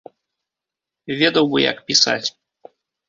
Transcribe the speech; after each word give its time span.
Ведаў 1.19 1.45
бы, 1.51 1.57
як 1.71 1.77
пісаць! 1.91 2.27